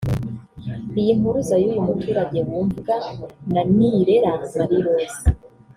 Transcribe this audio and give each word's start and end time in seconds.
Iyi 0.99 1.11
mpuruza 1.19 1.55
y’uyu 1.61 1.85
muturage 1.87 2.39
yumvwa 2.49 2.95
na 3.53 3.61
Nirera 3.75 4.31
Marie 4.57 4.83
Rose 4.85 5.23